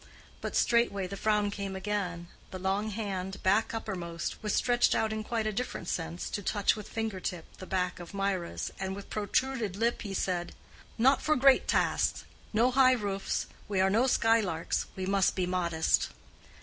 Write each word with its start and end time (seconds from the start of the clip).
But 0.41 0.55
straightway 0.55 1.05
the 1.05 1.15
frown 1.15 1.51
came 1.51 1.75
again, 1.75 2.27
the 2.49 2.57
long 2.57 2.89
hand, 2.89 3.37
back 3.43 3.71
uppermost, 3.71 4.41
was 4.41 4.55
stretched 4.55 4.95
out 4.95 5.13
in 5.13 5.23
quite 5.23 5.45
a 5.45 5.51
different 5.51 5.87
sense 5.87 6.27
to 6.31 6.41
touch 6.41 6.75
with 6.75 6.89
finger 6.89 7.19
tip 7.19 7.45
the 7.57 7.67
back 7.67 7.99
of 7.99 8.11
Mirah's, 8.11 8.71
and 8.79 8.95
with 8.95 9.11
protruded 9.11 9.75
lip 9.75 10.01
he 10.01 10.15
said, 10.15 10.55
"Not 10.97 11.21
for 11.21 11.35
great 11.35 11.67
tasks. 11.67 12.23
No 12.51 12.71
high 12.71 12.93
roofs. 12.93 13.45
We 13.67 13.79
are 13.79 13.91
no 13.91 14.07
skylarks. 14.07 14.87
We 14.95 15.05
must 15.05 15.35
be 15.35 15.45
modest." 15.45 16.09